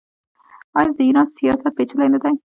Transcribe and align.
آیا 0.77 0.91
د 0.97 0.99
ایران 1.05 1.27
سیاست 1.35 1.71
پیچلی 1.77 2.07
نه 2.13 2.19
دی؟ 2.23 2.33